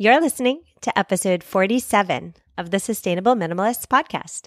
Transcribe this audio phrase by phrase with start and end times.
[0.00, 4.46] You're listening to episode 47 of the Sustainable Minimalists podcast.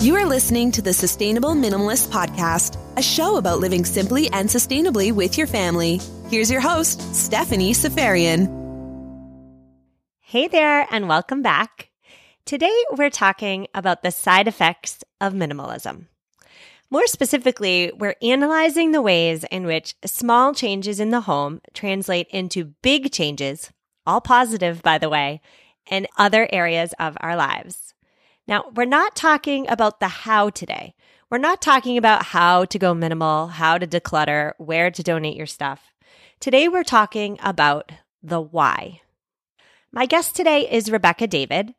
[0.00, 5.10] You are listening to the Sustainable Minimalist Podcast, a show about living simply and sustainably
[5.10, 6.00] with your family.
[6.30, 8.46] Here's your host, Stephanie Seferian.
[10.20, 11.90] Hey there, and welcome back.
[12.44, 16.06] Today, we're talking about the side effects of minimalism.
[16.88, 22.74] More specifically, we're analyzing the ways in which small changes in the home translate into
[22.80, 23.72] big changes,
[24.08, 25.42] all positive, by the way,
[25.90, 27.92] in other areas of our lives.
[28.48, 30.94] Now, we're not talking about the how today.
[31.30, 35.46] We're not talking about how to go minimal, how to declutter, where to donate your
[35.46, 35.92] stuff.
[36.40, 37.92] Today, we're talking about
[38.22, 39.02] the why.
[39.92, 41.74] My guest today is Rebecca David.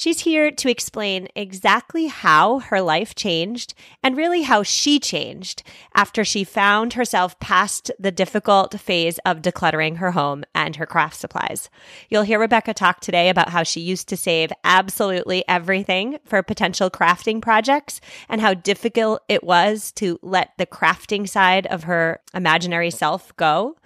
[0.00, 5.62] She's here to explain exactly how her life changed and really how she changed
[5.94, 11.16] after she found herself past the difficult phase of decluttering her home and her craft
[11.16, 11.68] supplies.
[12.08, 16.88] You'll hear Rebecca talk today about how she used to save absolutely everything for potential
[16.88, 22.90] crafting projects and how difficult it was to let the crafting side of her imaginary
[22.90, 23.76] self go.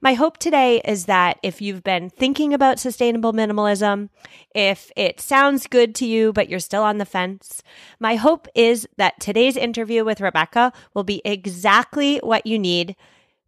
[0.00, 4.10] My hope today is that if you've been thinking about sustainable minimalism,
[4.54, 7.64] if it sounds good to you, but you're still on the fence,
[7.98, 12.94] my hope is that today's interview with Rebecca will be exactly what you need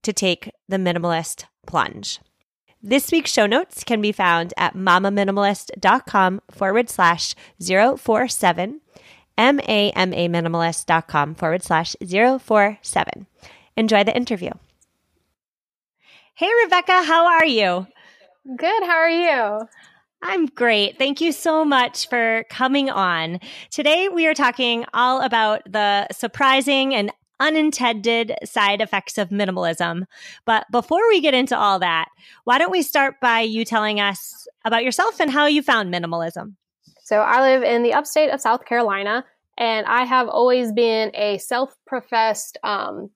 [0.02, 2.18] to take the minimalist plunge.
[2.82, 8.80] This week's show notes can be found at mamaminimalist.com forward slash 047,
[9.38, 13.26] M-A-M-A minimalist.com forward slash 047.
[13.76, 14.50] Enjoy the interview.
[16.40, 17.86] Hey, Rebecca, how are you?
[18.56, 18.82] Good.
[18.84, 19.68] How are you?
[20.22, 20.96] I'm great.
[20.96, 23.40] Thank you so much for coming on.
[23.70, 30.04] Today, we are talking all about the surprising and unintended side effects of minimalism.
[30.46, 32.08] But before we get into all that,
[32.44, 36.54] why don't we start by you telling us about yourself and how you found minimalism?
[37.04, 39.26] So, I live in the upstate of South Carolina,
[39.58, 43.10] and I have always been a self professed um,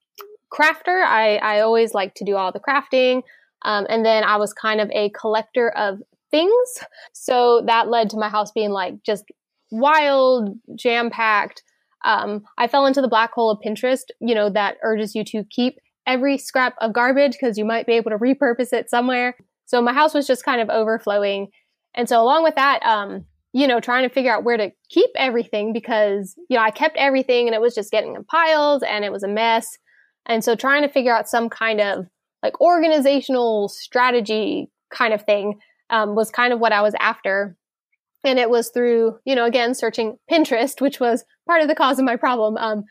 [0.55, 1.05] crafter.
[1.05, 3.23] I, I always like to do all the crafting.
[3.63, 6.01] Um, and then I was kind of a collector of
[6.31, 6.53] things.
[7.13, 9.25] So that led to my house being like just
[9.71, 11.63] wild, jam packed.
[12.05, 15.45] Um, I fell into the black hole of Pinterest, you know, that urges you to
[15.51, 19.35] keep every scrap of garbage because you might be able to repurpose it somewhere.
[19.65, 21.49] So my house was just kind of overflowing.
[21.95, 25.11] And so along with that, um, you know, trying to figure out where to keep
[25.17, 29.05] everything because, you know, I kept everything and it was just getting in piles and
[29.05, 29.79] it was a mess.
[30.27, 32.07] And so trying to figure out some kind of
[32.43, 35.59] like organizational strategy kind of thing
[35.91, 37.57] um, was kind of what I was after.
[38.23, 41.99] And it was through, you know, again, searching Pinterest, which was part of the cause
[41.99, 42.57] of my problem.
[42.57, 42.85] Um,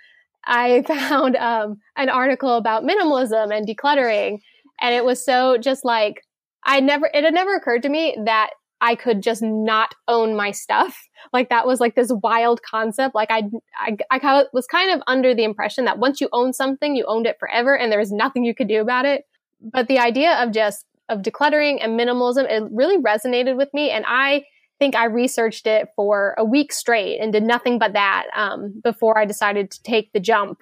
[0.45, 4.39] I found um, an article about minimalism and decluttering.
[4.79, 6.21] And it was so just like,
[6.65, 8.51] I never, it had never occurred to me that
[8.83, 11.07] I could just not own my stuff.
[11.31, 13.15] Like that was like this wild concept.
[13.15, 13.43] Like I,
[13.77, 17.25] I, I was kind of under the impression that once you own something, you owned
[17.25, 19.23] it forever and there was nothing you could do about it.
[19.61, 23.89] But the idea of just, of decluttering and minimalism, it really resonated with me.
[23.89, 24.43] And I
[24.79, 29.17] think I researched it for a week straight and did nothing but that, um, before
[29.17, 30.59] I decided to take the jump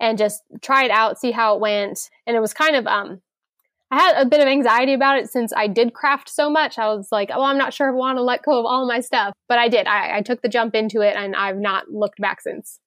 [0.00, 2.10] and just try it out, see how it went.
[2.26, 3.22] And it was kind of, um,
[3.90, 6.78] I had a bit of anxiety about it since I did craft so much.
[6.78, 8.86] I was like, oh, I'm not sure if I want to let go of all
[8.86, 9.34] my stuff.
[9.48, 9.86] But I did.
[9.86, 12.80] I, I took the jump into it and I've not looked back since.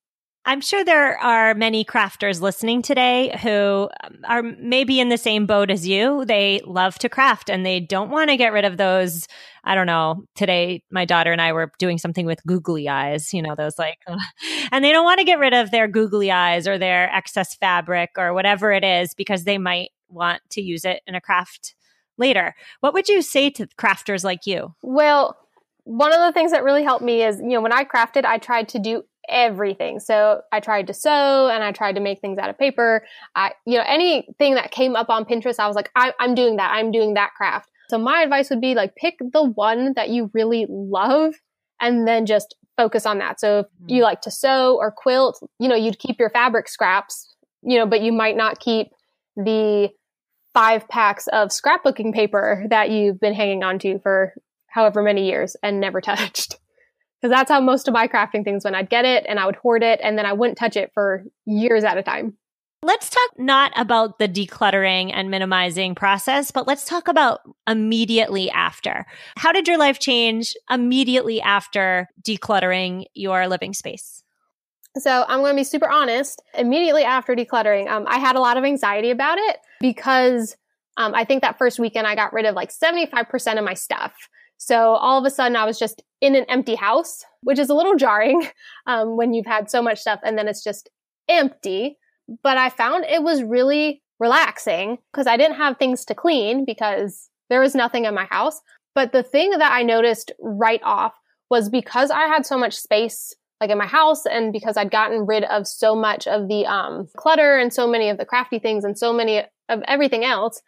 [0.47, 5.46] I'm sure there are many crafters listening today who um, are maybe in the same
[5.46, 6.24] boat as you.
[6.24, 9.28] They love to craft and they don't want to get rid of those.
[9.66, 10.24] I don't know.
[10.35, 13.97] Today, my daughter and I were doing something with googly eyes, you know, those like,
[14.72, 18.12] and they don't want to get rid of their googly eyes or their excess fabric
[18.18, 21.75] or whatever it is because they might want to use it in a craft
[22.18, 22.56] later.
[22.79, 24.75] What would you say to crafters like you?
[24.81, 25.38] Well,
[25.84, 28.38] one of the things that really helped me is, you know, when I crafted, I
[28.38, 30.00] tried to do everything.
[30.00, 33.06] So I tried to sew and I tried to make things out of paper.
[33.35, 36.57] I, you know, anything that came up on Pinterest, I was like, I, I'm doing
[36.57, 36.72] that.
[36.72, 37.69] I'm doing that craft.
[37.90, 41.35] So my advice would be like, pick the one that you really love
[41.79, 43.40] and then just focus on that.
[43.40, 43.96] So if mm-hmm.
[43.96, 47.34] you like to sew or quilt, you know, you'd keep your fabric scraps,
[47.64, 48.87] you know, but you might not keep
[49.35, 49.90] the
[50.58, 54.34] five packs of scrapbooking paper that you've been hanging on to for
[54.66, 56.58] however many years and never touched.
[57.22, 58.76] Because that's how most of my crafting things went.
[58.76, 61.24] I'd get it and I would hoard it and then I wouldn't touch it for
[61.46, 62.38] years at a time.
[62.82, 69.06] Let's talk not about the decluttering and minimizing process, but let's talk about immediately after.
[69.36, 74.24] How did your life change immediately after decluttering your living space?
[74.97, 76.41] So I'm going to be super honest.
[76.53, 80.55] Immediately after decluttering, um, I had a lot of anxiety about it because
[80.99, 84.13] Um, I think that first weekend I got rid of like 75% of my stuff.
[84.57, 87.75] So all of a sudden I was just in an empty house, which is a
[87.75, 88.47] little jarring
[88.87, 90.89] um, when you've had so much stuff and then it's just
[91.29, 91.99] empty.
[92.41, 97.29] But I found it was really relaxing because I didn't have things to clean because
[97.49, 98.59] there was nothing in my house.
[98.95, 101.13] But the thing that I noticed right off
[101.51, 105.26] was because I had so much space like in my house and because I'd gotten
[105.26, 108.84] rid of so much of the um, clutter and so many of the crafty things
[108.84, 110.62] and so many of everything else,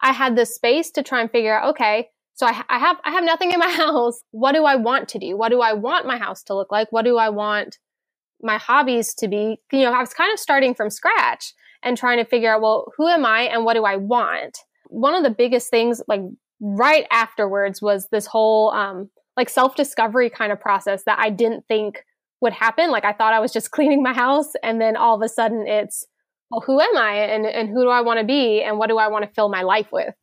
[0.00, 3.10] I had this space to try and figure out, okay, so I, I have, I
[3.12, 4.22] have nothing in my house.
[4.30, 5.36] What do I want to do?
[5.36, 6.92] What do I want my house to look like?
[6.92, 7.78] What do I want
[8.40, 9.58] my hobbies to be?
[9.72, 11.52] You know, I was kind of starting from scratch
[11.82, 14.58] and trying to figure out, well, who am I and what do I want?
[14.88, 16.20] One of the biggest things, like
[16.60, 21.64] right afterwards was this whole, um, like self discovery kind of process that I didn't
[21.68, 22.04] think
[22.40, 22.90] would happen.
[22.90, 25.66] Like I thought I was just cleaning my house and then all of a sudden
[25.66, 26.04] it's,
[26.50, 28.98] well, who am I and, and who do I want to be and what do
[28.98, 30.14] I want to fill my life with?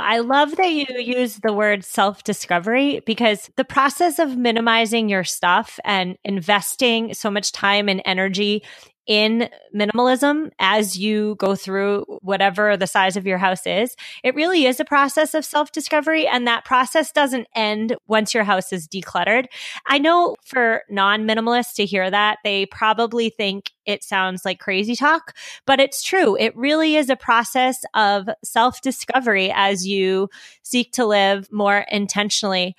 [0.00, 5.24] I love that you use the word self discovery because the process of minimizing your
[5.24, 8.62] stuff and investing so much time and energy
[9.08, 13.96] in minimalism as you go through whatever the size of your house is.
[14.22, 18.44] It really is a process of self discovery, and that process doesn't end once your
[18.44, 19.46] house is decluttered.
[19.86, 24.94] I know for non minimalists to hear that, they probably think it sounds like crazy
[24.94, 25.34] talk,
[25.66, 26.36] but it's true.
[26.36, 30.28] It really is a process of self discovery as you
[30.62, 32.76] seek to live more intentionally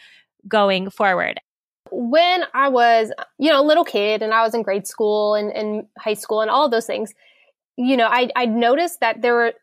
[0.48, 1.42] going forward
[1.92, 5.52] when I was, you know, a little kid and I was in grade school and,
[5.52, 7.14] and high school and all of those things,
[7.78, 9.54] you know, I, I noticed that there were,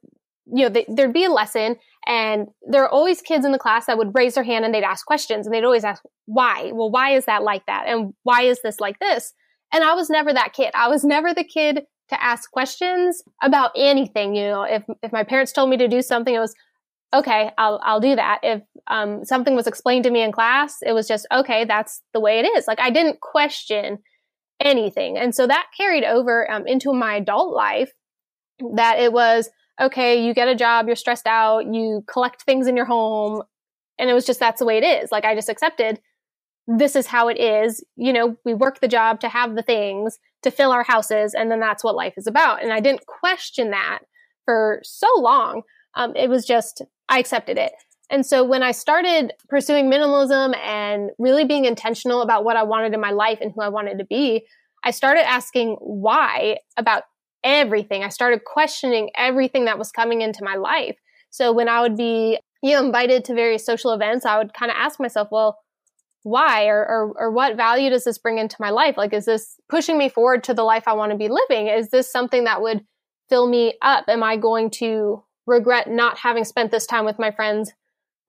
[0.46, 1.76] you know, there'd be a lesson
[2.06, 4.84] and there are always kids in the class that would raise their hand and they'd
[4.84, 6.70] ask questions and they'd always ask, why?
[6.73, 7.87] Well, why is that like that?
[7.87, 9.34] And why is this like this?
[9.72, 10.70] And I was never that kid.
[10.75, 14.37] I was never the kid to ask questions about anything.
[14.37, 16.55] You know, if, if my parents told me to do something, it was,
[17.12, 18.40] okay, I'll, I'll do that.
[18.43, 22.20] If um, something was explained to me in class, it was just, okay, that's the
[22.20, 22.66] way it is.
[22.66, 23.98] Like I didn't question
[24.60, 25.18] anything.
[25.18, 27.92] And so that carried over um, into my adult life
[28.74, 29.50] that it was,
[29.80, 33.42] okay, you get a job, you're stressed out, you collect things in your home.
[33.98, 35.12] And it was just, that's the way it is.
[35.12, 36.00] Like I just accepted
[36.66, 37.84] this is how it is.
[37.96, 41.34] You know, we work the job to have the things to fill our houses.
[41.34, 42.62] And then that's what life is about.
[42.62, 44.00] And I didn't question that
[44.44, 45.62] for so long.
[45.94, 47.72] Um, it was just, I accepted it.
[48.11, 52.94] And so when I started pursuing minimalism and really being intentional about what I wanted
[52.94, 54.47] in my life and who I wanted to be,
[54.85, 57.03] I started asking why about
[57.43, 58.05] everything.
[58.05, 60.97] I started questioning everything that was coming into my life.
[61.31, 64.70] So when I would be, you know, invited to various social events, I would kind
[64.70, 65.58] of ask myself, well,
[66.23, 68.97] why or, or, or what value does this bring into my life?
[68.97, 71.69] Like, is this pushing me forward to the life I want to be living?
[71.69, 72.85] Is this something that would
[73.29, 74.06] fill me up?
[74.08, 77.73] Am I going to regret not having spent this time with my friends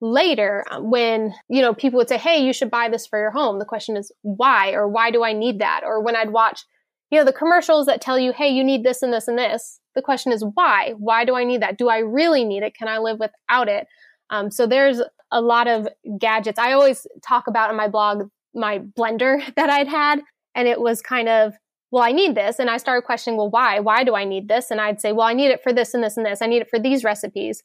[0.00, 3.30] later um, when you know people would say hey you should buy this for your
[3.30, 6.62] home the question is why or why do i need that or when i'd watch
[7.10, 9.80] you know the commercials that tell you hey you need this and this and this
[9.94, 12.86] the question is why why do i need that do i really need it can
[12.88, 13.86] i live without it
[14.30, 15.00] um, so there's
[15.32, 19.88] a lot of gadgets i always talk about in my blog my blender that i'd
[19.88, 20.20] had
[20.54, 21.54] and it was kind of
[21.90, 22.58] well, I need this.
[22.58, 23.80] And I started questioning, well, why?
[23.80, 24.70] Why do I need this?
[24.70, 26.42] And I'd say, well, I need it for this and this and this.
[26.42, 27.62] I need it for these recipes.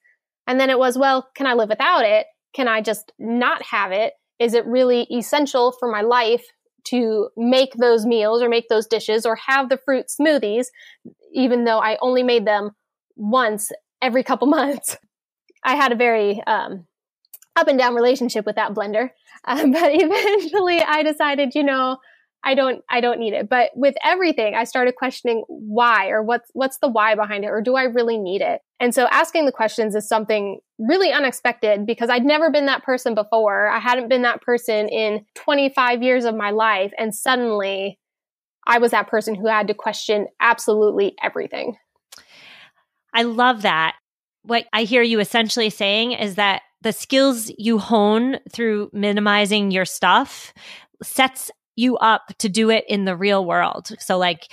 [0.47, 2.27] And then it was, well, can I live without it?
[2.53, 4.13] Can I just not have it?
[4.39, 6.43] Is it really essential for my life
[6.85, 10.65] to make those meals or make those dishes or have the fruit smoothies,
[11.33, 12.71] even though I only made them
[13.15, 13.71] once
[14.01, 14.97] every couple months?
[15.63, 16.85] I had a very um,
[17.55, 19.09] up and down relationship with that blender.
[19.45, 21.97] Um, but eventually I decided, you know,
[22.43, 23.49] I don't I don't need it.
[23.49, 27.61] But with everything, I started questioning why or what's what's the why behind it or
[27.61, 28.61] do I really need it?
[28.79, 33.15] And so asking the questions is something really unexpected because I'd never been that person
[33.15, 33.69] before.
[33.69, 37.97] I hadn't been that person in 25 years of my life and suddenly
[38.67, 41.75] I was that person who had to question absolutely everything.
[43.13, 43.95] I love that.
[44.43, 49.85] What I hear you essentially saying is that the skills you hone through minimizing your
[49.85, 50.53] stuff
[51.01, 53.91] sets you up to do it in the real world.
[53.99, 54.51] So, like,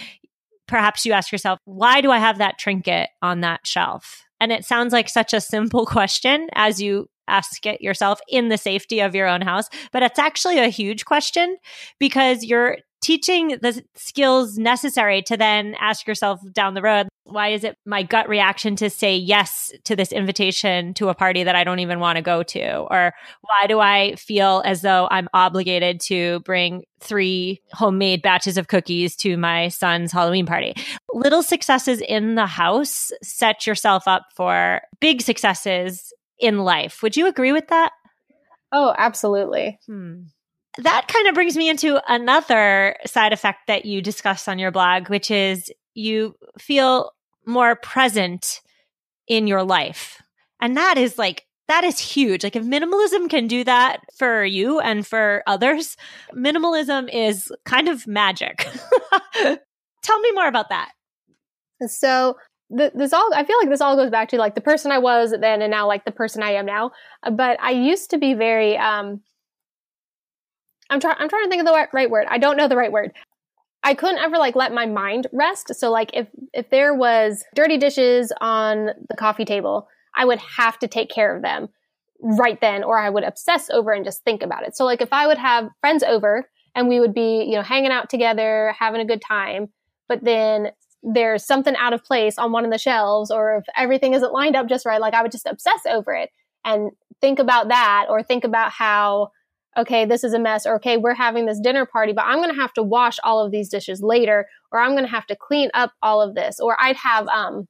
[0.67, 4.25] perhaps you ask yourself, why do I have that trinket on that shelf?
[4.41, 8.59] And it sounds like such a simple question as you ask it yourself in the
[8.59, 11.57] safety of your own house, but it's actually a huge question
[11.99, 17.65] because you're teaching the skills necessary to then ask yourself down the road, why is
[17.65, 21.65] it my gut reaction to say yes to this invitation to a party that I
[21.65, 22.79] don't even want to go to?
[22.79, 28.69] Or why do I feel as though I'm obligated to bring three homemade batches of
[28.69, 30.75] cookies to my son's Halloween party?
[31.13, 37.03] Little successes in the house set yourself up for big successes in life.
[37.03, 37.93] Would you agree with that?
[38.73, 39.79] Oh, absolutely.
[39.87, 40.23] Hmm
[40.83, 45.09] that kind of brings me into another side effect that you discuss on your blog,
[45.09, 47.13] which is you feel
[47.47, 48.61] more present
[49.27, 50.23] in your life.
[50.61, 52.43] And that is like, that is huge.
[52.43, 55.97] Like, if minimalism can do that for you and for others,
[56.35, 58.67] minimalism is kind of magic.
[60.03, 60.91] Tell me more about that.
[61.87, 62.37] So,
[62.71, 65.35] this all i feel like this all goes back to like the person i was
[65.41, 66.93] then and now like the person i am now
[67.33, 69.21] but i used to be very um
[70.91, 72.27] I'm trying I'm trying to think of the right word.
[72.29, 73.13] I don't know the right word.
[73.83, 75.75] I couldn't ever like let my mind rest.
[75.75, 80.79] So like if if there was dirty dishes on the coffee table, I would have
[80.81, 81.69] to take care of them
[82.23, 84.77] right then or I would obsess over and just think about it.
[84.77, 86.45] So like if I would have friends over
[86.75, 89.69] and we would be, you know, hanging out together, having a good time,
[90.09, 94.13] but then there's something out of place on one of the shelves or if everything
[94.13, 96.29] isn't lined up just right, like I would just obsess over it
[96.65, 96.91] and
[97.23, 99.31] think about that or think about how
[99.79, 102.51] okay, this is a mess, or okay, we're having this dinner party, but I'm going
[102.51, 105.37] to have to wash all of these dishes later, or I'm going to have to
[105.37, 107.69] clean up all of this, or I'd have um,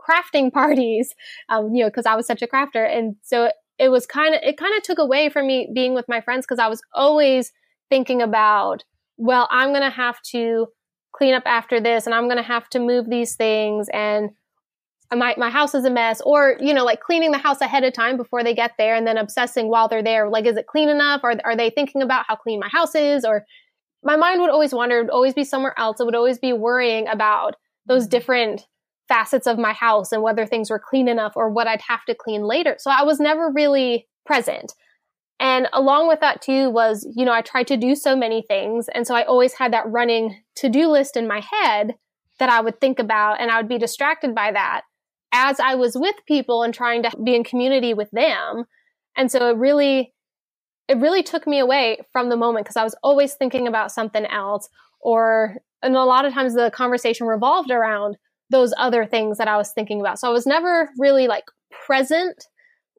[0.00, 1.14] crafting parties,
[1.48, 4.34] um, you know, because I was such a crafter, and so it, it was kind
[4.34, 6.82] of it kind of took away from me being with my friends because I was
[6.94, 7.52] always
[7.88, 8.84] thinking about,
[9.16, 10.68] well, I'm going to have to
[11.12, 14.30] clean up after this, and I'm going to have to move these things, and
[15.14, 17.92] my, my house is a mess or you know like cleaning the house ahead of
[17.92, 20.88] time before they get there and then obsessing while they're there like is it clean
[20.88, 21.20] enough?
[21.24, 23.24] Or are they thinking about how clean my house is?
[23.24, 23.44] Or
[24.02, 26.00] my mind would always wander it would always be somewhere else.
[26.00, 28.10] It would always be worrying about those mm-hmm.
[28.10, 28.66] different
[29.08, 32.14] facets of my house and whether things were clean enough or what i'd have to
[32.14, 32.76] clean later.
[32.78, 34.72] So i was never really present.
[35.40, 38.88] And along with that too was you know i tried to do so many things.
[38.94, 41.96] And so i always had that running to-do list in my head
[42.38, 44.82] that i would think about and i would be distracted by that
[45.32, 48.64] as I was with people and trying to be in community with them.
[49.16, 50.12] And so it really,
[50.88, 54.26] it really took me away from the moment because I was always thinking about something
[54.26, 54.68] else
[55.00, 58.16] or, and a lot of times the conversation revolved around
[58.50, 60.18] those other things that I was thinking about.
[60.18, 61.44] So I was never really like
[61.86, 62.44] present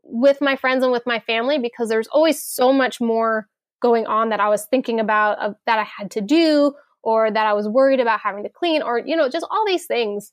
[0.03, 3.47] with my friends and with my family because there's always so much more
[3.81, 6.73] going on that I was thinking about uh, that I had to do
[7.03, 9.85] or that I was worried about having to clean or, you know, just all these
[9.85, 10.31] things.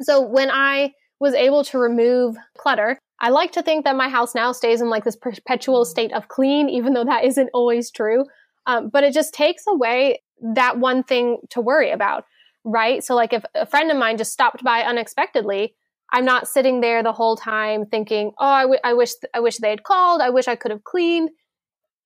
[0.00, 2.98] So when I was able to remove clutter.
[3.20, 6.28] I like to think that my house now stays in like this perpetual state of
[6.28, 8.24] clean, even though that isn't always true.
[8.66, 10.22] Um, but it just takes away
[10.54, 12.24] that one thing to worry about,
[12.64, 13.02] right?
[13.02, 15.74] So, like if a friend of mine just stopped by unexpectedly,
[16.12, 19.40] I'm not sitting there the whole time thinking, "Oh, I, w- I wish th- I
[19.40, 20.20] wish they had called.
[20.20, 21.30] I wish I could have cleaned."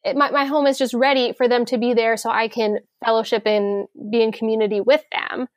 [0.04, 2.78] It, my my home is just ready for them to be there, so I can
[3.04, 5.48] fellowship and be in community with them.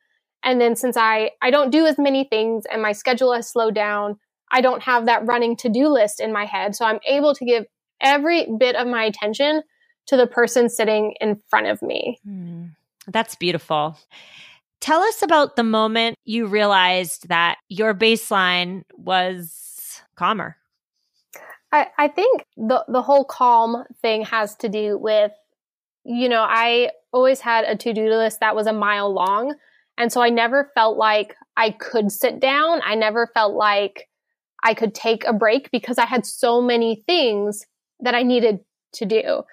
[0.45, 3.75] And then since I, I don't do as many things and my schedule has slowed
[3.75, 4.17] down,
[4.51, 6.75] I don't have that running to do list in my head.
[6.75, 7.65] So I'm able to give
[7.99, 9.63] every bit of my attention
[10.05, 12.19] to the person sitting in front of me.
[12.27, 12.75] Mm,
[13.07, 13.97] that's beautiful.
[14.81, 20.57] Tell us about the moment you realized that your baseline was calmer.
[21.71, 25.31] I, I think the, the whole calm thing has to do with,
[26.03, 29.55] you know, I always had a to do list that was a mile long.
[29.97, 32.81] And so I never felt like I could sit down.
[32.83, 34.09] I never felt like
[34.63, 37.65] I could take a break because I had so many things
[38.01, 38.59] that I needed
[38.93, 39.43] to do.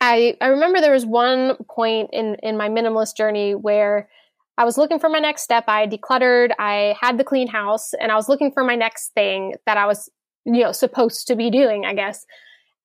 [0.00, 4.08] I, I remember there was one point in, in my minimalist journey where
[4.56, 5.64] I was looking for my next step.
[5.68, 9.54] I decluttered, I had the clean house, and I was looking for my next thing
[9.66, 10.10] that I was,
[10.44, 12.26] you know, supposed to be doing, I guess.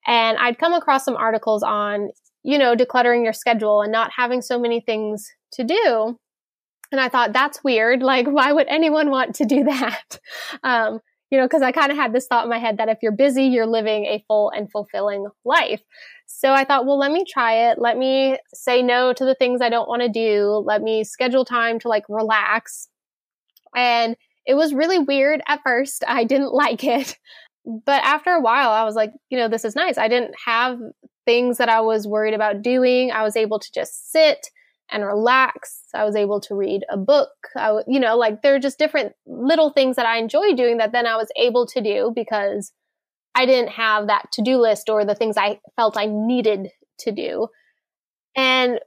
[0.07, 2.09] And I'd come across some articles on,
[2.43, 6.17] you know, decluttering your schedule and not having so many things to do.
[6.91, 8.01] And I thought, that's weird.
[8.01, 10.19] Like, why would anyone want to do that?
[10.63, 10.99] Um,
[11.31, 13.11] you know, because I kind of had this thought in my head that if you're
[13.11, 15.81] busy, you're living a full and fulfilling life.
[16.27, 17.79] So I thought, well, let me try it.
[17.79, 20.63] Let me say no to the things I don't want to do.
[20.65, 22.87] Let me schedule time to like relax.
[23.75, 24.15] And
[24.45, 26.03] it was really weird at first.
[26.07, 27.17] I didn't like it.
[27.65, 29.97] But after a while, I was like, you know, this is nice.
[29.97, 30.77] I didn't have
[31.25, 33.11] things that I was worried about doing.
[33.11, 34.47] I was able to just sit
[34.91, 35.83] and relax.
[35.93, 37.29] I was able to read a book.
[37.55, 40.91] I, you know, like there are just different little things that I enjoy doing that
[40.91, 42.71] then I was able to do because
[43.33, 47.11] I didn't have that to do list or the things I felt I needed to
[47.11, 47.47] do.
[48.35, 48.79] And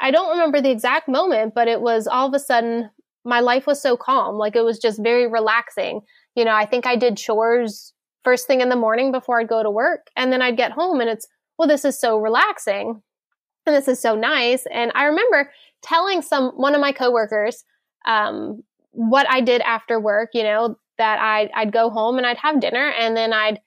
[0.00, 2.90] I don't remember the exact moment, but it was all of a sudden
[3.24, 4.36] my life was so calm.
[4.36, 6.02] Like it was just very relaxing.
[6.34, 9.62] You know, I think I did chores first thing in the morning before I'd go
[9.62, 10.08] to work.
[10.16, 11.26] And then I'd get home and it's,
[11.58, 13.02] well, this is so relaxing
[13.66, 14.64] and this is so nice.
[14.72, 15.50] And I remember
[15.82, 17.64] telling some, one of my coworkers,
[18.06, 22.38] um, what I did after work, you know, that I'd, I'd go home and I'd
[22.38, 23.60] have dinner and then I'd,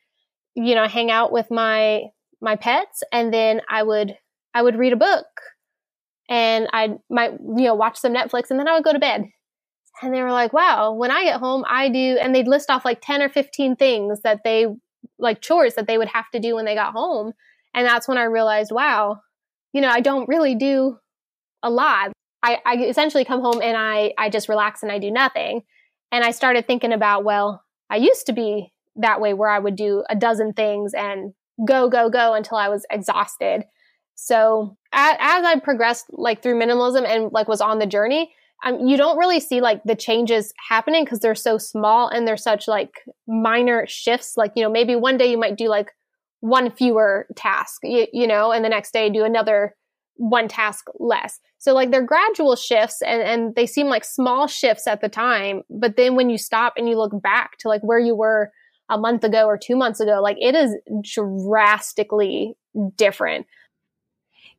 [0.55, 2.03] you know, hang out with my,
[2.41, 4.17] my pets and then I would,
[4.53, 5.25] I would read a book
[6.29, 9.25] and I might, you know, watch some Netflix and then I would go to bed.
[10.01, 12.85] And they were like, wow, when I get home, I do, and they'd list off
[12.85, 14.67] like 10 or 15 things that they,
[15.17, 17.33] like chores that they would have to do when they got home.
[17.73, 19.21] And that's when I realized, wow,
[19.77, 20.97] you know, I don't really do
[21.61, 22.11] a lot.
[22.41, 25.61] I, I essentially come home and I, I just relax and I do nothing.
[26.11, 29.75] And I started thinking about, well, I used to be that way where I would
[29.75, 33.65] do a dozen things and go, go, go until I was exhausted.
[34.15, 38.33] So as, I progressed like through minimalism and like was on the journey,
[38.65, 42.35] um, you don't really see like the changes happening because they're so small and they're
[42.35, 42.95] such like
[43.27, 44.37] minor shifts.
[44.37, 45.91] Like, you know, maybe one day you might do like
[46.39, 49.75] one fewer task, you, you know, and the next day do another
[50.15, 51.39] one task less.
[51.57, 55.63] So like they're gradual shifts and, and they seem like small shifts at the time.
[55.69, 58.51] But then when you stop and you look back to like where you were
[58.89, 60.75] a month ago or two months ago, like it is
[61.47, 62.55] drastically
[62.95, 63.45] different.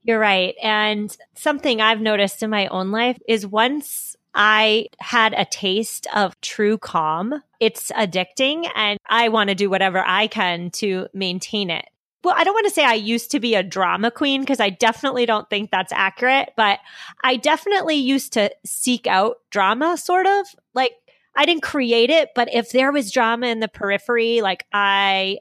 [0.02, 0.54] You're right.
[0.62, 6.40] And something I've noticed in my own life is once I had a taste of
[6.40, 11.86] true calm, it's addicting and I want to do whatever I can to maintain it.
[12.24, 14.70] Well, I don't want to say I used to be a drama queen because I
[14.70, 16.80] definitely don't think that's accurate, but
[17.22, 20.92] I definitely used to seek out drama sort of like
[21.36, 25.38] I didn't create it, but if there was drama in the periphery, like I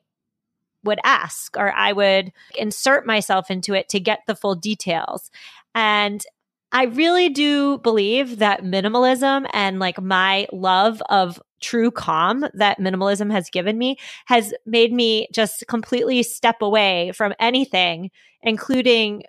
[0.83, 5.31] would ask or I would insert myself into it to get the full details.
[5.73, 6.23] And
[6.71, 13.31] I really do believe that minimalism and like my love of true calm that minimalism
[13.31, 19.23] has given me has made me just completely step away from anything, including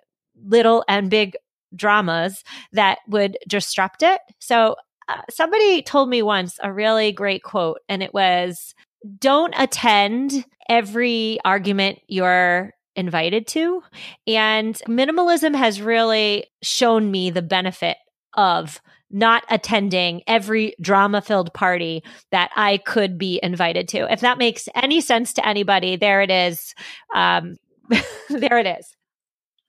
[0.45, 1.35] little and big
[1.75, 2.43] dramas
[2.73, 4.21] that would disrupt it.
[4.39, 4.75] So
[5.07, 8.75] uh, somebody told me once a really great quote, and it was,
[9.19, 13.81] don't attend every argument you're invited to.
[14.27, 17.97] And minimalism has really shown me the benefit
[18.35, 24.11] of not attending every drama filled party that I could be invited to.
[24.11, 26.75] If that makes any sense to anybody, there it is.
[27.15, 27.57] Um,
[28.29, 28.95] there it is.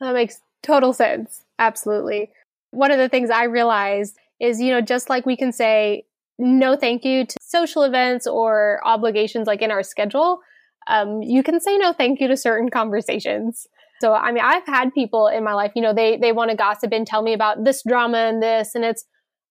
[0.01, 1.43] That makes total sense.
[1.59, 2.31] Absolutely.
[2.71, 6.05] One of the things I realized is, you know, just like we can say
[6.39, 10.41] no thank you to social events or obligations like in our schedule,
[10.87, 13.67] um, you can say no thank you to certain conversations.
[14.01, 16.57] So, I mean, I've had people in my life, you know, they, they want to
[16.57, 19.05] gossip and tell me about this drama and this, and it's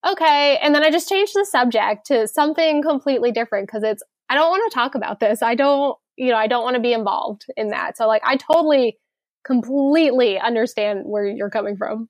[0.07, 0.57] okay.
[0.57, 4.49] And then I just change the subject to something completely different because it's, I don't
[4.49, 5.41] want to talk about this.
[5.43, 7.95] I don't, you know, I don't want to be involved in that.
[7.97, 8.97] So, like, I totally,
[9.45, 12.09] completely understand where you're coming from.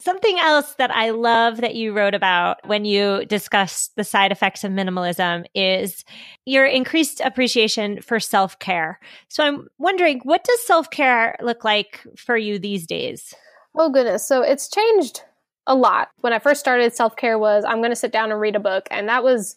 [0.00, 4.64] Something else that I love that you wrote about when you discussed the side effects
[4.64, 6.06] of minimalism is
[6.46, 8.98] your increased appreciation for self care.
[9.28, 13.34] So I'm wondering, what does self care look like for you these days?
[13.76, 14.26] Oh, goodness.
[14.26, 15.22] So it's changed
[15.66, 16.08] a lot.
[16.20, 18.60] When I first started, self care was I'm going to sit down and read a
[18.60, 18.88] book.
[18.90, 19.54] And that was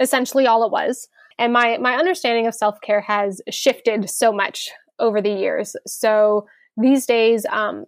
[0.00, 1.08] essentially all it was.
[1.38, 5.76] And my, my understanding of self care has shifted so much over the years.
[5.86, 7.84] So these days, um,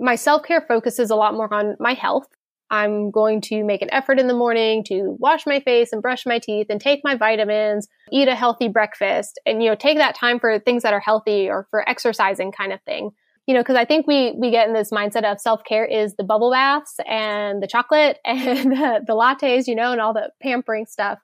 [0.00, 2.26] my self care focuses a lot more on my health.
[2.70, 6.24] I'm going to make an effort in the morning to wash my face and brush
[6.24, 10.14] my teeth and take my vitamins, eat a healthy breakfast and, you know, take that
[10.14, 13.10] time for things that are healthy or for exercising kind of thing.
[13.46, 16.14] You know, cause I think we, we get in this mindset of self care is
[16.14, 20.30] the bubble baths and the chocolate and the, the lattes, you know, and all the
[20.40, 21.18] pampering stuff.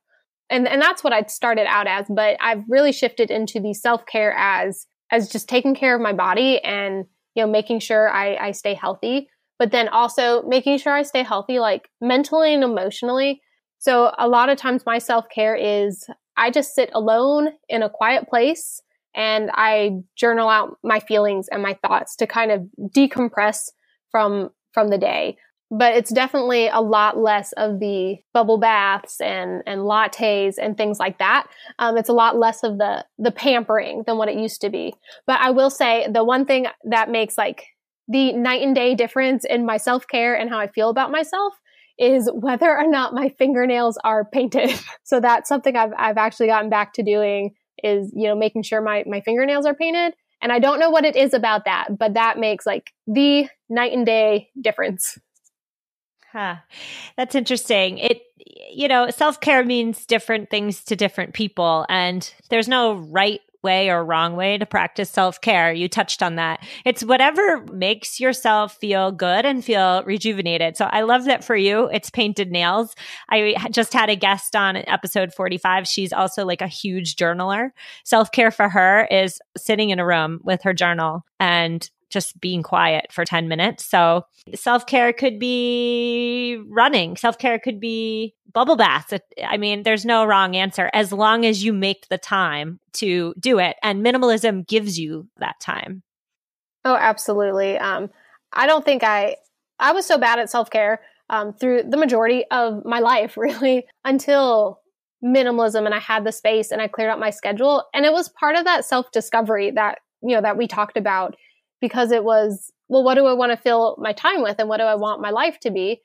[0.51, 4.05] And, and that's what I'd started out as, but I've really shifted into the self
[4.07, 7.05] care as, as just taking care of my body and
[7.37, 11.22] you know, making sure I, I stay healthy, but then also making sure I stay
[11.22, 13.42] healthy, like mentally and emotionally.
[13.79, 17.90] So a lot of times my self care is I just sit alone in a
[17.90, 18.81] quiet place
[19.14, 23.70] and I journal out my feelings and my thoughts to kind of decompress
[24.11, 25.37] from, from the day
[25.70, 30.98] but it's definitely a lot less of the bubble baths and and lattes and things
[30.98, 31.46] like that.
[31.79, 34.94] Um, it's a lot less of the the pampering than what it used to be.
[35.26, 37.64] But I will say the one thing that makes like
[38.09, 41.55] the night and day difference in my self care and how I feel about myself
[41.98, 44.70] is whether or not my fingernails are painted.
[45.05, 48.81] so that's something I've I've actually gotten back to doing is you know making sure
[48.81, 50.14] my my fingernails are painted.
[50.42, 53.92] And I don't know what it is about that, but that makes like the night
[53.92, 55.18] and day difference.
[56.37, 56.57] Huh.
[57.16, 57.96] That's interesting.
[57.96, 58.20] It,
[58.70, 63.88] you know, self care means different things to different people, and there's no right way
[63.88, 65.72] or wrong way to practice self care.
[65.72, 66.62] You touched on that.
[66.85, 70.77] It's whatever makes yourself feel good and feel rejuvenated.
[70.77, 71.87] So I love that for you.
[71.87, 72.94] It's painted nails.
[73.31, 75.88] I just had a guest on episode 45.
[75.88, 77.70] She's also like a huge journaler.
[78.05, 82.62] Self care for her is sitting in a room with her journal and just being
[82.62, 83.85] quiet for 10 minutes.
[83.85, 89.12] So self care could be running, self care could be bubble baths.
[89.45, 93.59] I mean, there's no wrong answer as long as you make the time to do
[93.59, 93.77] it.
[93.83, 96.03] And minimalism gives you that time.
[96.85, 97.77] Oh, absolutely.
[97.79, 98.11] Um,
[98.53, 99.37] I don't think I,
[99.79, 103.87] I was so bad at self care um, through the majority of my life, really,
[104.05, 104.81] until
[105.25, 107.85] minimalism and I had the space and I cleared out my schedule.
[107.92, 111.37] And it was part of that self discovery that, you know, that we talked about
[111.87, 114.79] because it was, well, what do I want to fill my time with and what
[114.79, 116.01] do I want my life to be?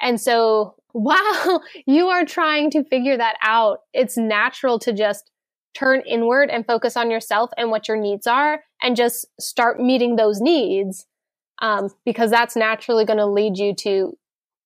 [0.00, 5.30] And so while you are trying to figure that out, it's natural to just
[5.74, 10.16] turn inward and focus on yourself and what your needs are and just start meeting
[10.16, 11.06] those needs.
[11.60, 14.16] Um, because that's naturally going to lead you to,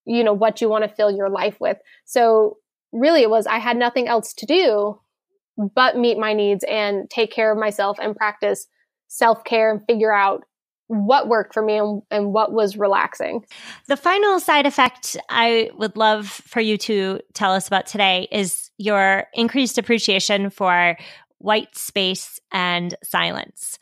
[0.07, 1.79] you know, what you want to fill your life with.
[2.05, 2.59] So
[2.93, 5.01] really it was, I had nothing else to do
[5.75, 8.67] but meet my needs and take care of myself and practice
[9.09, 10.45] self care and figure out
[10.91, 13.45] what worked for me and, and, what was relaxing.
[13.87, 18.71] The final side effect I would love for you to tell us about today is
[18.77, 20.97] your increased appreciation for
[21.39, 23.79] white space and silence.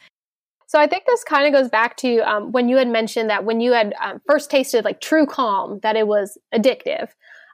[0.67, 3.47] So I think this kind of goes back to um, when you had mentioned that
[3.47, 7.09] when you had um, first tasted like true calm, that it was addictive.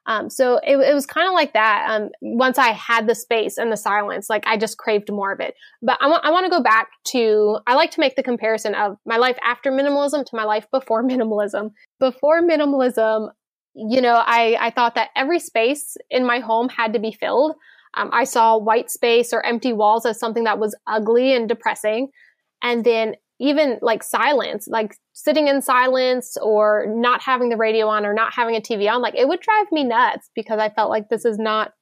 [0.07, 1.87] Um, so it, it was kind of like that.
[1.89, 5.41] Um, once I had the space and the silence, like I just craved more of
[5.41, 5.55] it.
[5.83, 8.75] But I want I want to go back to I like to make the comparison
[8.75, 11.71] of my life after minimalism to my life before minimalism.
[12.01, 13.31] Before minimalism,
[13.75, 17.57] you know, I I thought that every space in my home had to be filled.
[17.95, 22.09] Um, I saw white space or empty walls as something that was ugly and depressing.
[22.63, 28.07] And then even like silence, like sitting in silence or not having the radio on
[28.07, 30.91] or not having a TV on, like it would drive me nuts because I felt
[30.91, 31.73] like this is not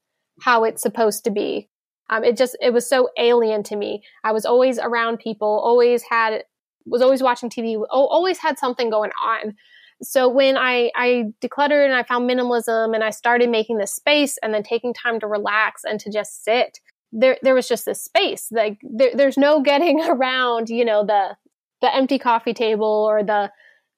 [0.40, 1.68] how it's supposed to be.
[2.08, 4.02] Um, it just, it was so alien to me.
[4.24, 6.44] I was always around people, always had,
[6.86, 9.54] was always watching TV, always had something going on.
[10.02, 14.36] So when I, I decluttered and I found minimalism and I started making this space
[14.42, 16.80] and then taking time to relax and to just sit,
[17.12, 18.48] there, there was just this space.
[18.50, 21.36] Like there, there's no getting around, you know, the,
[21.80, 23.50] the empty coffee table or the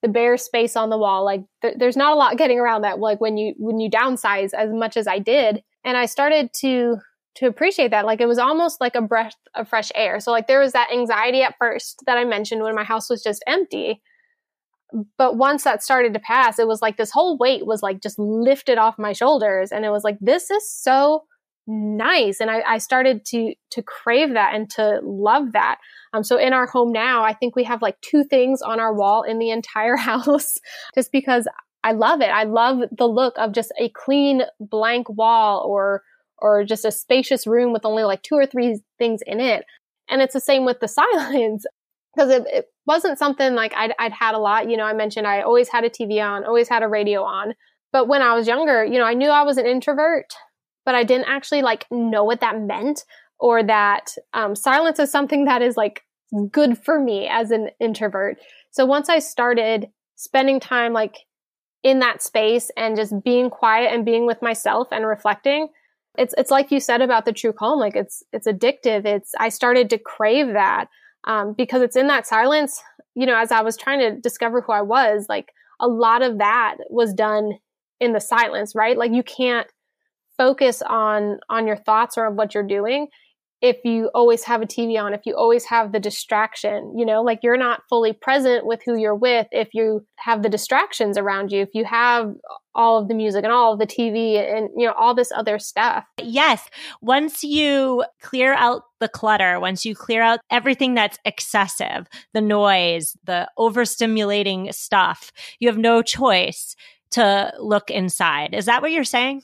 [0.05, 1.25] the bare space on the wall.
[1.25, 4.53] Like th- there's not a lot getting around that like when you when you downsize
[4.53, 5.63] as much as i did.
[5.83, 6.99] And i started to
[7.37, 8.05] to appreciate that.
[8.05, 10.21] Like it was almost like a breath of fresh air.
[10.21, 13.23] So like there was that anxiety at first that i mentioned when my house was
[13.23, 14.03] just empty.
[15.17, 18.19] But once that started to pass it was like this whole weight was like just
[18.19, 19.73] lifted off my shoulders.
[19.73, 21.25] And it was like this is so
[21.67, 22.41] nice.
[22.41, 25.79] And I, I started to to crave that and to love that.
[26.13, 28.95] Um, so in our home now i think we have like two things on our
[28.95, 30.59] wall in the entire house
[30.95, 31.49] just because
[31.83, 32.31] i love it.
[32.31, 36.03] I love the look of just a clean blank wall or
[36.39, 39.65] or just a spacious room with only like two or three things in it.
[40.09, 41.65] And it's the same with the silence
[42.15, 44.69] because it, it, wasn't something like I'd, I'd had a lot.
[44.69, 47.55] You know i mentioned i always had a tv on always had a radio on.
[47.93, 50.27] But when i was younger you know i knew i was an introvert
[50.85, 53.05] but I didn't actually like know what that meant
[53.39, 56.03] or that um, silence is something that is like
[56.51, 58.39] good for me as an introvert.
[58.71, 61.19] So once I started spending time like
[61.83, 65.69] in that space and just being quiet and being with myself and reflecting,
[66.17, 67.79] it's it's like you said about the true calm.
[67.79, 69.05] Like it's it's addictive.
[69.05, 70.87] It's I started to crave that
[71.25, 72.81] um, because it's in that silence.
[73.15, 76.39] You know, as I was trying to discover who I was, like a lot of
[76.39, 77.53] that was done
[78.01, 78.97] in the silence, right?
[78.97, 79.67] Like you can't
[80.37, 83.09] focus on on your thoughts or on what you're doing
[83.65, 87.23] if you always have a TV on, if you always have the distraction, you know,
[87.23, 91.51] like you're not fully present with who you're with if you have the distractions around
[91.51, 92.35] you, if you have
[92.75, 95.59] all of the music and all of the TV and, you know, all this other
[95.59, 96.05] stuff.
[96.23, 96.69] Yes.
[97.01, 103.17] Once you clear out the clutter, once you clear out everything that's excessive, the noise,
[103.25, 106.77] the overstimulating stuff, you have no choice
[107.13, 108.53] to look inside.
[108.53, 109.41] Is that what you're saying?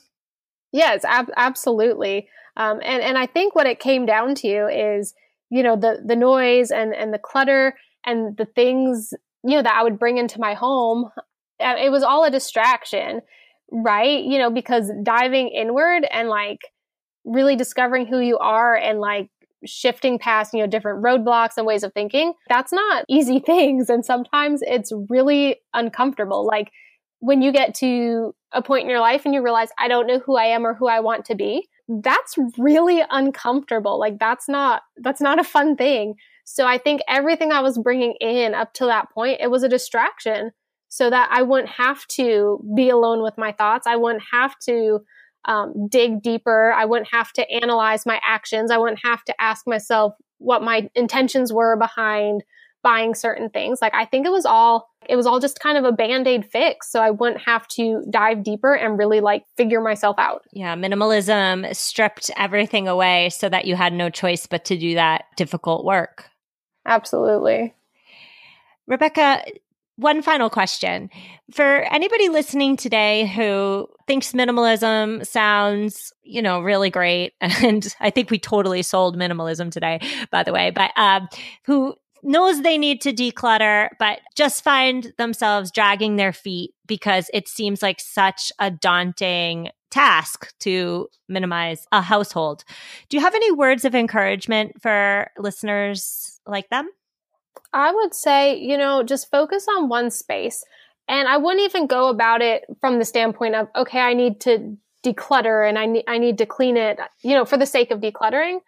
[0.71, 2.27] Yes, ab- absolutely.
[2.57, 5.13] Um, and and I think what it came down to is
[5.49, 9.75] you know the the noise and and the clutter and the things you know that
[9.75, 11.09] I would bring into my home.
[11.59, 13.21] Uh, it was all a distraction,
[13.71, 14.23] right?
[14.23, 16.59] You know, because diving inward and like
[17.25, 19.29] really discovering who you are and like
[19.65, 23.89] shifting past, you know, different roadblocks and ways of thinking, that's not easy things.
[23.89, 26.45] And sometimes it's really uncomfortable.
[26.45, 26.71] Like
[27.19, 30.19] when you get to a point in your life and you realize, I don't know
[30.19, 33.99] who I am or who I want to be, that's really uncomfortable.
[33.99, 36.15] Like that's not, that's not a fun thing.
[36.45, 39.69] So I think everything I was bringing in up to that point, it was a
[39.69, 40.51] distraction
[40.89, 43.87] so that I wouldn't have to be alone with my thoughts.
[43.87, 44.99] I wouldn't have to
[45.45, 46.73] um, dig deeper.
[46.73, 48.71] I wouldn't have to analyze my actions.
[48.71, 52.43] I wouldn't have to ask myself what my intentions were behind
[52.83, 53.81] buying certain things.
[53.81, 56.91] Like I think it was all it was all just kind of a band-aid fix
[56.91, 60.43] so I wouldn't have to dive deeper and really like figure myself out.
[60.51, 65.25] Yeah, minimalism stripped everything away so that you had no choice but to do that
[65.37, 66.25] difficult work.
[66.85, 67.73] Absolutely.
[68.87, 69.43] Rebecca,
[69.95, 71.09] one final question.
[71.53, 78.29] For anybody listening today who thinks minimalism sounds, you know, really great, and I think
[78.29, 79.99] we totally sold minimalism today,
[80.31, 81.27] by the way, but um,
[81.65, 87.47] who knows they need to declutter, but just find themselves dragging their feet because it
[87.47, 92.63] seems like such a daunting task to minimize a household.
[93.09, 96.89] Do you have any words of encouragement for listeners like them?
[97.73, 100.63] I would say, you know, just focus on one space.
[101.07, 104.77] And I wouldn't even go about it from the standpoint of, okay, I need to
[105.03, 107.99] declutter and I need, I need to clean it, you know, for the sake of
[107.99, 108.59] decluttering.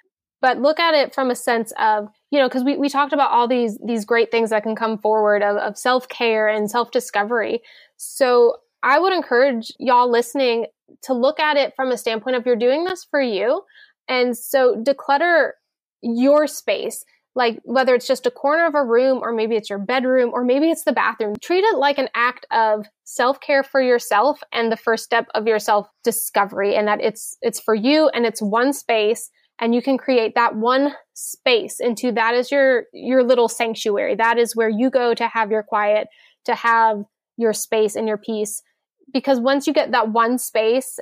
[0.44, 3.32] But look at it from a sense of, you know, because we, we talked about
[3.32, 6.92] all these these great things that can come forward of, of self care and self
[6.92, 7.62] discovery.
[7.96, 10.66] So I would encourage y'all listening
[11.04, 13.62] to look at it from a standpoint of you're doing this for you.
[14.10, 15.52] And so declutter
[16.02, 19.80] your space like whether it's just a corner of a room or maybe it's your
[19.80, 24.42] bedroom or maybe it's the bathroom treat it like an act of self-care for yourself
[24.52, 28.26] and the first step of your self discovery and that it's it's for you and
[28.26, 29.32] it's one space
[29.64, 34.38] and you can create that one space into that is your your little sanctuary that
[34.38, 36.10] is where you go to have your quiet
[36.44, 37.04] to have
[37.38, 38.62] your space and your peace
[39.14, 41.00] because once you get that one space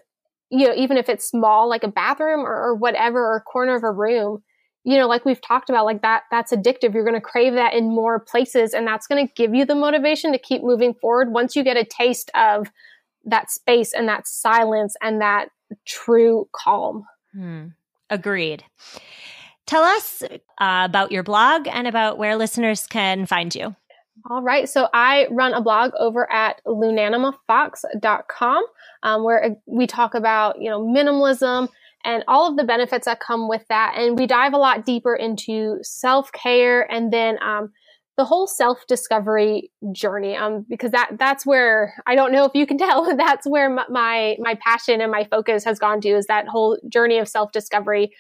[0.52, 3.84] you know even if it's small like a bathroom or, or whatever or corner of
[3.84, 4.43] a room
[4.84, 6.95] you know, like we've talked about, like that, that's addictive.
[6.95, 9.76] You're going to crave that in more places and that's going to give you the
[9.76, 12.71] motivation to keep moving forward once you get a taste of
[13.26, 15.50] that space and that silence and that
[15.86, 17.06] true calm.
[17.32, 17.67] Hmm.
[18.12, 18.63] Agreed.
[19.65, 23.76] Tell us uh, about your blog and about where listeners can find you.
[24.30, 24.69] All right.
[24.69, 28.63] So I run a blog over at lunaminafox.com
[29.04, 31.69] um, where we talk about, you know, minimalism,
[32.04, 33.93] and all of the benefits that come with that.
[33.95, 37.71] And we dive a lot deeper into self care and then um,
[38.21, 40.38] the whole self discovery journey.
[40.38, 44.38] Um, because that that's where I don't know if you can tell that's where my
[44.38, 48.12] my passion and my focus has gone to is that whole journey of self discovery.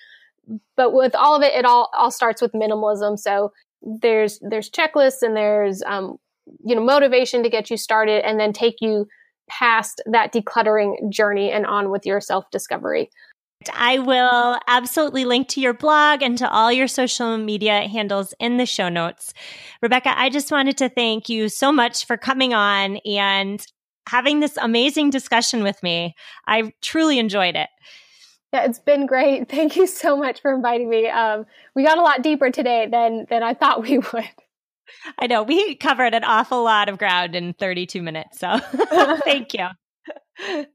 [0.75, 3.19] But with all of it, it all all starts with minimalism.
[3.19, 3.51] So
[3.83, 6.17] there's there's checklists and there's um,
[6.65, 9.07] you know motivation to get you started and then take you
[9.47, 13.11] past that decluttering journey and on with your self discovery.
[13.73, 18.57] I will absolutely link to your blog and to all your social media handles in
[18.57, 19.33] the show notes.
[19.81, 23.65] Rebecca, I just wanted to thank you so much for coming on and
[24.07, 26.15] having this amazing discussion with me.
[26.47, 27.69] I truly enjoyed it.
[28.53, 29.49] Yeah, it's been great.
[29.49, 31.07] Thank you so much for inviting me.
[31.07, 31.45] Um,
[31.75, 34.29] we got a lot deeper today than than I thought we would.
[35.17, 38.39] I know we covered an awful lot of ground in 32 minutes.
[38.39, 38.59] So
[39.23, 40.67] thank you.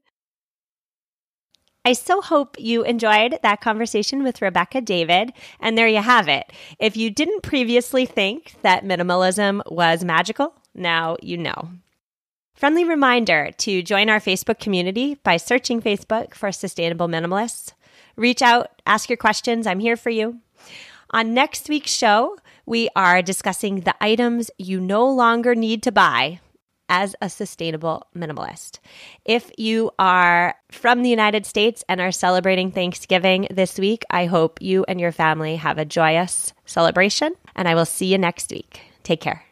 [1.87, 5.31] I so hope you enjoyed that conversation with Rebecca David.
[5.61, 6.51] And there you have it.
[6.79, 11.69] If you didn't previously think that minimalism was magical, now you know.
[12.55, 17.71] Friendly reminder to join our Facebook community by searching Facebook for Sustainable Minimalists.
[18.17, 19.65] Reach out, ask your questions.
[19.65, 20.39] I'm here for you.
[21.11, 26.41] On next week's show, we are discussing the items you no longer need to buy
[26.89, 28.79] as a sustainable minimalist.
[29.25, 34.61] If you are from the United States and are celebrating Thanksgiving this week, I hope
[34.61, 38.81] you and your family have a joyous celebration, and I will see you next week.
[39.03, 39.46] Take care.